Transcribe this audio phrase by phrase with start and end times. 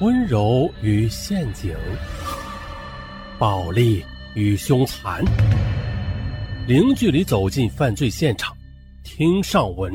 [0.00, 1.76] 温柔与陷阱，
[3.36, 4.04] 暴力
[4.36, 5.24] 与凶残，
[6.68, 8.56] 零距离走进犯罪现场，
[9.02, 9.92] 听上文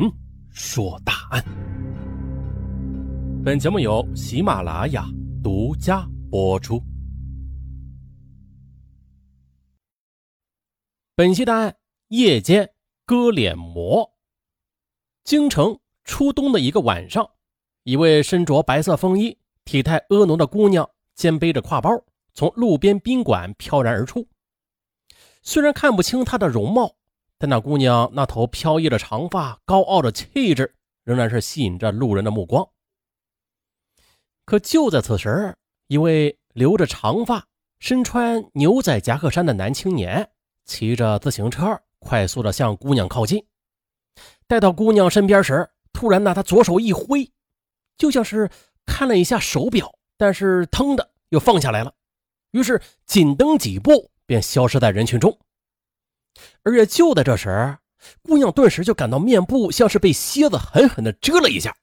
[0.51, 1.41] 说大案。
[3.45, 5.05] 本节目由喜马拉雅
[5.41, 6.83] 独家播出。
[11.15, 11.73] 本期的案：
[12.09, 12.69] 夜间
[13.05, 14.11] 割脸魔。
[15.23, 17.25] 京城初冬的一个晚上，
[17.83, 19.37] 一位身着白色风衣。
[19.73, 21.89] 体态婀娜的姑娘肩背着挎包，
[22.35, 24.23] 从路边宾馆飘然而出。
[25.41, 26.95] 虽然看不清她的容貌，
[27.39, 32.63] 但那姑娘那头飘逸的长发、高傲的气质，仍然是吸引着路人的目光。
[34.45, 35.55] 可就在此时，
[35.87, 37.43] 一位留着长发、
[37.79, 40.29] 身穿牛仔夹克衫的男青年，
[40.65, 43.43] 骑着自行车快速的向姑娘靠近。
[44.45, 47.27] 待到姑娘身边时，突然呢，他左手一挥，
[47.97, 48.47] 就像是……
[48.85, 51.93] 看了一下手表，但是腾的又放下来了，
[52.51, 55.39] 于是紧蹬几步便消失在人群中。
[56.63, 57.77] 而也就在这时，
[58.21, 61.75] 姑娘顿时就感到面部像是被蝎子狠狠地蛰了一下，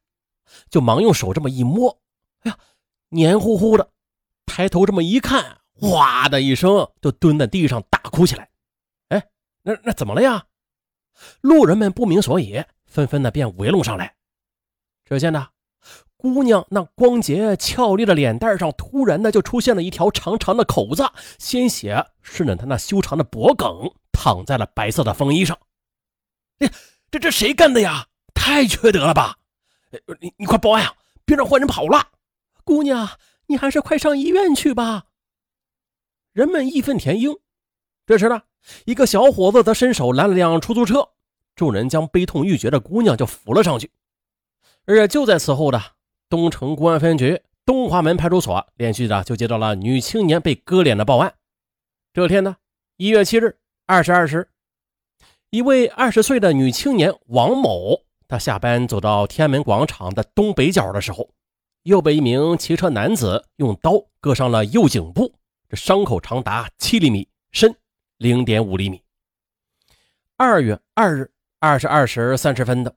[0.68, 2.00] 就忙用手这么一摸，
[2.40, 2.58] 哎呀，
[3.08, 3.90] 黏糊糊的。
[4.46, 8.50] 抬头这么一看，哗的一声就蹲在地上大哭起来。
[9.08, 9.28] 哎，
[9.62, 10.46] 那那怎么了呀？
[11.40, 14.16] 路人们不明所以，纷纷的便围拢上来。
[15.04, 15.48] 只见呢。
[16.20, 21.02] 姑娘那光洁俏丽的脸蛋上，突然的就出现了一条长长的口子，
[21.38, 23.66] 鲜血顺着她那修长的脖颈
[24.12, 25.58] 淌在了白色的风衣上。
[26.58, 26.70] 哎，
[27.10, 28.06] 这这谁干的呀？
[28.34, 29.38] 太缺德了吧！
[30.20, 32.06] 你你快报案啊，别让坏人跑了！
[32.64, 33.08] 姑娘，
[33.46, 35.04] 你还是快上医院去吧。
[36.32, 37.34] 人们义愤填膺。
[38.06, 38.42] 这时呢，
[38.84, 41.08] 一个小伙子则伸手拦了辆出租车，
[41.56, 43.90] 众人将悲痛欲绝的姑娘就扶了上去。
[44.84, 45.80] 而就在此后的。
[46.30, 51.34] 东城公安分局东华门派出所连续的就接到了女青年被割脸的报案。
[52.12, 52.56] 这天呢，
[52.96, 54.48] 一月七日二十二时，
[55.50, 61.30] 一位二十岁的女青年王某，她下班走到天安门广场的东北角的时候，
[61.82, 65.34] 又被一名骑车男子用刀割伤了右颈部，
[65.68, 67.74] 这伤口长达七厘米，深
[68.18, 69.02] 零点五厘米。
[70.36, 72.94] 二月二日二十二时三十分的，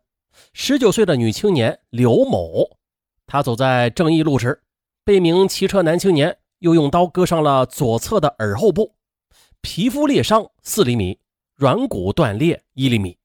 [0.53, 2.77] 十九岁的女青年刘某。
[3.25, 4.61] 他走在正义路时，
[5.03, 8.95] 被一名骑车男青年又用刀割伤了左侧的耳后部，
[9.61, 11.19] 皮肤裂伤四厘米，
[11.55, 13.17] 软骨断裂一厘米。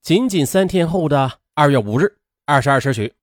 [0.00, 3.14] 仅仅三天后的二月五日二十二时许，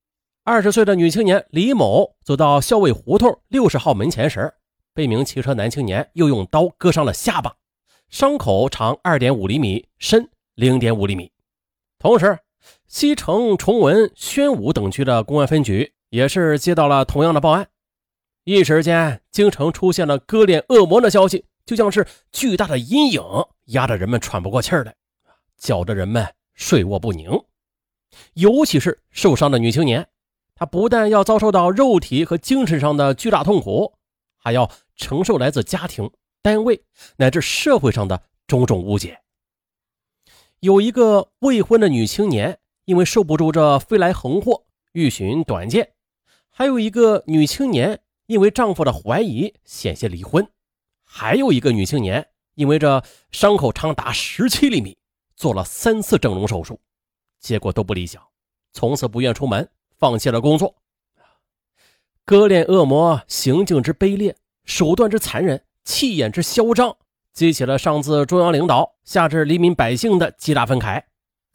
[0.43, 4.53] 二十岁的女青年李某走到校尉胡同六十号门前时，
[4.93, 7.55] 被名骑车男青年又用刀割伤了下巴，
[8.09, 11.31] 伤口长二点五厘米，深零点五厘米。
[11.97, 12.39] 同时，
[12.89, 17.69] 西城、崇文、宣武等区的公安分局也是接到了同样的报案，
[18.45, 23.21] 一时间，京城出现了割脸恶魔的消息，就像是巨大的阴影，
[23.65, 24.95] 压得人们喘不过气来，
[25.55, 27.29] 搅得人们睡卧不宁。
[28.33, 30.07] 尤其是受伤的女青年，
[30.55, 33.93] 她不但要遭受到肉体和精神上的巨大痛苦，
[34.35, 36.09] 还要承受来自家庭、
[36.41, 36.81] 单位
[37.17, 39.19] 乃至社会上的种种误解。
[40.59, 42.57] 有一个未婚的女青年，
[42.89, 44.63] 因为受不住这飞来横祸，
[44.93, 45.83] 欲寻短见；
[46.49, 50.43] 还有一个女青年，因为丈夫的怀疑，险些离婚；
[51.05, 54.97] 还有一个女青年，因为这伤口长达十七厘米，
[55.35, 56.81] 做了三次整容手术，
[57.39, 58.23] 结果都不理想，
[58.73, 59.69] 从此不愿出门，
[59.99, 60.73] 放弃了工作。
[62.25, 64.35] 割裂恶魔行径之卑劣，
[64.65, 66.97] 手段之残忍，气焰之嚣张。
[67.33, 71.03] 激起了上自中央领导、下至黎民百姓的极大愤慨，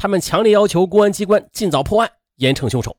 [0.04, 2.94] 他们强烈要求公安机关尽早破案，严惩凶手。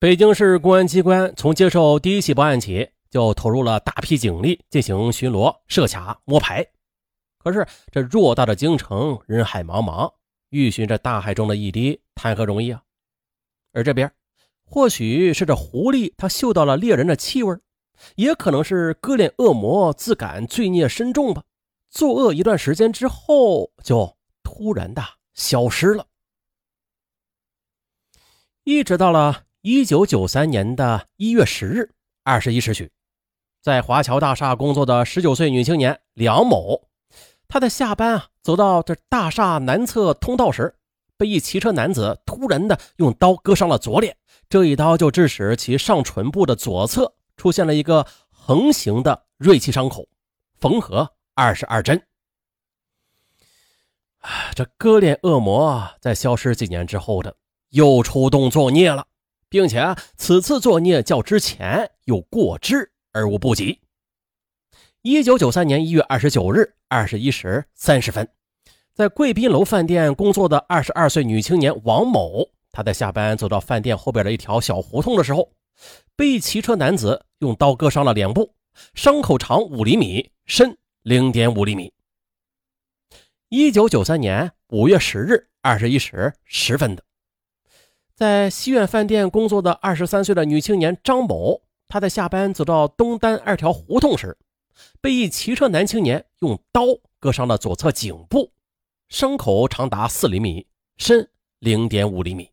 [0.00, 6.66] 北京市公安机关从接受第一起报案起，就投入了大批警力进行巡逻、设卡、摸排。
[7.38, 10.12] 可是这偌大的京城，人海茫茫，
[10.48, 12.82] 欲寻这大海中的一滴，谈何容易啊！
[13.72, 14.10] 而这边，
[14.64, 17.56] 或许是这狐狸，它嗅到了猎人的气味。
[18.16, 21.44] 也可能是割脸恶魔自感罪孽深重吧，
[21.88, 24.13] 作恶一段时间之后，就
[24.44, 25.02] 突然的
[25.34, 26.06] 消失了。
[28.62, 31.90] 一直到了一九九三年的一月十日
[32.22, 32.92] 二十一时许，
[33.60, 36.88] 在华侨大厦工作的十九岁女青年梁某，
[37.48, 40.76] 她在下班啊走到这大厦南侧通道时，
[41.16, 44.16] 被一骑车男子突然的用刀割伤了左脸，
[44.48, 47.16] 这一刀就致使其上唇部的左侧。
[47.36, 50.06] 出现了一个横形的锐器伤口，
[50.60, 52.00] 缝合二十二针。
[54.54, 57.36] 这割脸恶魔在消失几年之后的
[57.70, 59.06] 又出动作孽了，
[59.48, 63.80] 并且此次作孽较之前有过之而无不及。
[65.02, 68.28] 一九九三年一月二十九日二十一时三十分，
[68.94, 75.52] 在贵宾楼饭店工作的二十二岁女青年王某，她在下班走到饭店后边的一条小胡同的时候，
[76.16, 78.54] 被骑车男子用刀割伤了脸部，
[78.94, 81.92] 伤口长五厘米，深零点五厘米。
[83.56, 87.04] 一九九三年五月十日二十一时十分的。
[88.12, 94.36] 在西苑饭店工作的二十三岁的女青年张某，她在下班走到东单二条胡同时，
[95.00, 96.82] 被一骑车男青年用刀
[97.20, 98.50] 割伤了左侧颈部，
[99.08, 100.66] 伤口长达四厘米，
[100.96, 101.30] 深
[101.60, 102.50] 零点五厘米。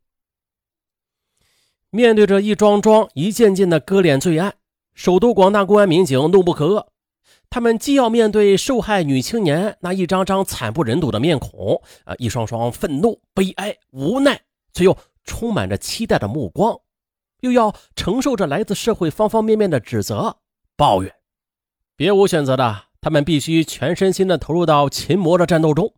[1.89, 4.53] 面对着一桩桩、一件件的割脸罪案，
[4.93, 6.85] 首都广大公安民警怒不可遏。
[7.51, 14.41] 他们既要面对受害女青年那一张张惨不忍睹的面孔，啊，一双双愤怒、悲哀、无奈，
[14.73, 14.97] 却又。
[15.23, 16.79] 充满着期待的目光，
[17.41, 20.37] 又要承受着来自社会方方面面的指责、
[20.75, 21.13] 抱怨，
[21.95, 25.93] 别无选择的，他们必须全身心的投入到擒魔的战斗中。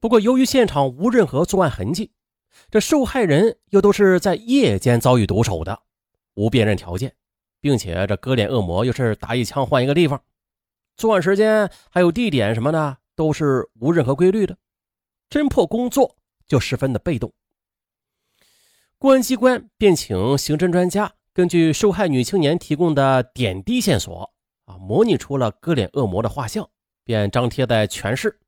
[0.00, 2.12] 不过，由于现场无任何作案痕迹，
[2.70, 5.80] 这受害人又都是在夜间遭遇毒手的，
[6.34, 7.14] 无辨认条件，
[7.62, 10.22] 并且这割脸恶魔又是打一枪换一个地方，
[11.00, 14.54] 作案时间还有地点什么的都是无任何规律的，
[15.30, 16.14] 侦破工作
[16.46, 17.32] 就十分的被动。
[18.98, 24.30] 公安机关便请刑侦专家根据受害女青年提供的点滴线索，
[24.66, 26.68] 啊，模拟出了割脸恶魔的画像，
[27.02, 28.38] 便张贴在全市。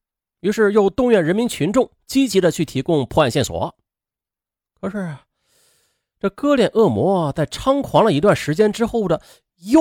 [0.41, 3.75] 于是又动员人民群众积极的去提供破案线索。
[4.79, 5.17] 可是，
[6.21, 9.23] 这割脸恶魔在猖狂了一段时间之后的，
[9.57, 9.81] 又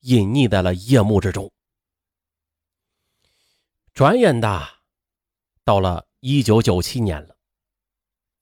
[0.00, 1.52] 隐匿在了夜幕之中。
[3.96, 4.62] 转眼的，
[5.64, 7.34] 到了一九九七年了。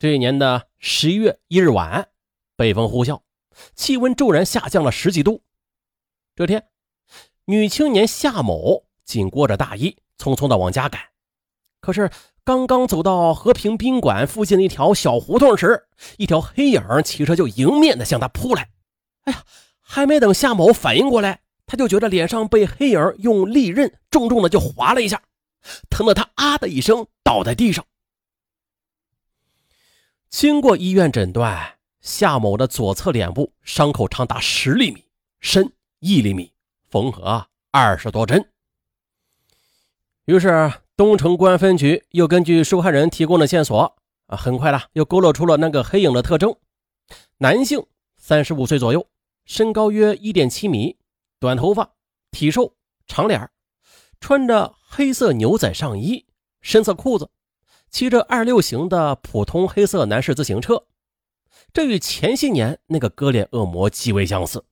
[0.01, 2.09] 这一年的十一月一日晚，
[2.57, 3.21] 北风呼啸，
[3.77, 5.45] 气温骤然下降了十几度。
[6.35, 6.67] 这天，
[7.45, 11.01] 女青年夏某紧裹着大衣，匆匆的往家赶。
[11.81, 12.11] 可是，
[12.43, 15.87] 刚刚走到和平宾馆附近的一条小胡同时，
[16.19, 18.71] 一条黑影骑车就迎面的向她扑来。
[19.27, 19.45] 哎呀，
[19.81, 25.23] 还没等夏某反应过来，他就觉得脸上被黑影用利刃重重的就划了一下，
[25.91, 27.85] 疼得他啊的一声倒在地上。
[30.31, 35.05] 经过医院诊断，夏某的左侧脸部伤口长达十厘米，
[35.41, 36.53] 深一厘米，
[36.91, 38.51] 缝合二十多针。
[40.25, 43.97] 于是，东城公安分局又根据受害人提供的线索，
[44.27, 46.57] 啊，很快了，又勾勒出了那个黑影的特征：
[47.39, 47.87] 男性，
[48.17, 49.07] 三十五岁左右，
[49.45, 50.97] 身高约一点七米，
[51.39, 51.95] 短头发，
[52.31, 52.75] 体瘦，
[53.07, 53.51] 长脸
[54.25, 56.25] 穿着黑色牛仔上衣，
[56.63, 57.29] 深色裤子。
[57.91, 60.83] 骑着二六型的普通黑色男士自行车，
[61.75, 64.65] 这与前些年那个割脸恶魔极为相似，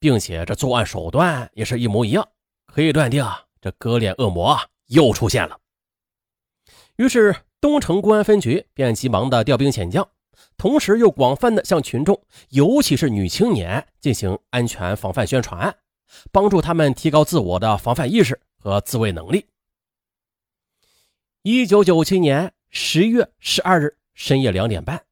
[0.00, 2.26] 并且这作案手段也是一模一样，
[2.66, 3.24] 可以断定
[3.60, 4.58] 这割脸恶魔
[4.88, 5.56] 又出现了。
[6.96, 10.08] 于是东城公安分局便急忙的调兵遣将，
[10.56, 15.76] 同时又广泛的向群众，尤其是女青年进行安全防范宣传，
[16.32, 19.46] 帮助他们提高自我的防范意识和自卫能力。
[21.42, 22.52] 一九九七年。
[22.68, 25.06] 十月十二日深夜两点半，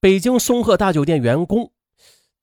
[0.00, 1.70] 北京松鹤大酒店员工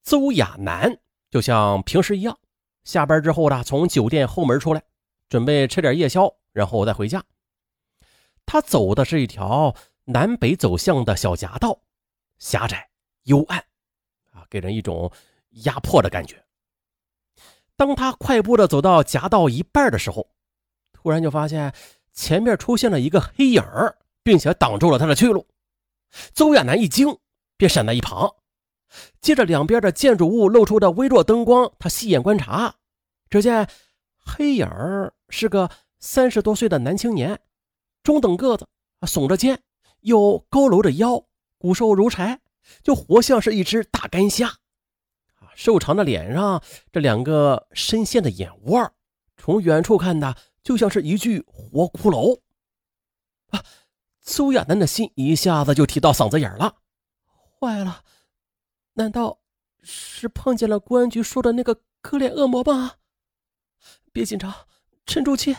[0.02, 2.38] 邹亚楠就像平时一样，
[2.84, 4.82] 下班之后呢，从酒店后门出来，
[5.28, 7.22] 准备吃点夜宵，然后再回家。
[8.46, 9.74] 他走的是一条
[10.04, 11.82] 南北走向的小夹道，
[12.38, 12.88] 狭窄
[13.24, 13.58] 幽暗，
[14.30, 15.12] 啊，给人一种
[15.64, 16.42] 压迫的感觉。
[17.76, 20.28] 当他快步的走到夹道一半的时候，
[20.92, 21.74] 突然就发现
[22.12, 23.62] 前面出现了一个黑影。
[24.24, 25.48] 并且挡住了他的去路，
[26.32, 27.18] 邹亚楠一惊，
[27.56, 28.36] 便闪在一旁。
[29.20, 32.76] 接着，两边的建筑物露出的微弱灯光，他细眼观察，
[33.28, 33.68] 只见
[34.24, 34.68] 黑影
[35.28, 37.40] 是个三十多岁的男青年，
[38.04, 38.68] 中等个子，
[39.00, 39.60] 耸着肩，
[40.02, 41.24] 又佝偻着腰，
[41.58, 42.38] 骨瘦如柴，
[42.84, 44.58] 就活像是一只大干虾。
[45.62, 48.92] 瘦长的脸上这两个深陷的眼窝，
[49.36, 52.40] 从远处看的就像是一具活骷髅。
[53.50, 53.64] 啊！
[54.20, 56.78] 苏亚楠的心一下子就提到嗓子眼了，
[57.60, 58.02] 坏了，
[58.94, 59.38] 难道
[59.84, 62.94] 是碰见了公安局说的那个可怜恶魔吗？
[64.12, 64.52] 别紧张，
[65.06, 65.56] 沉住气。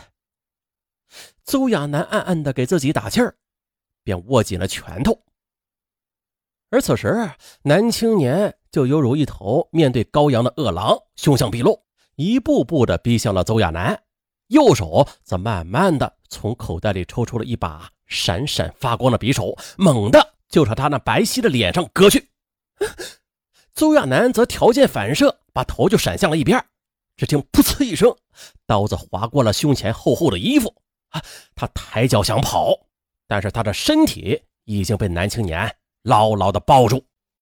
[1.44, 3.38] 邹亚楠暗暗的给自己打气儿，
[4.02, 5.24] 便握紧了拳头。
[6.74, 7.30] 而此时，
[7.62, 11.80] 男青年就犹如一头面对羔羊的恶狼，凶相毕露，
[12.16, 14.02] 一步步的逼向了邹亚楠，
[14.48, 17.88] 右手则慢慢的从口袋里抽出了一把。
[18.06, 22.28] 闪闪发光的匕首猛的就朝他那白皙的脸上割去，
[23.72, 26.60] 邹亚楠则条件反射，把头就闪向了一边。
[27.16, 28.12] 只听“噗呲”一声，
[28.66, 30.74] 刀子划过了胸前厚厚的衣服。
[31.10, 31.22] 啊，
[31.54, 32.76] 他抬脚想跑，
[33.28, 37.02] 但是他的身体已经被男青年牢牢地抱住。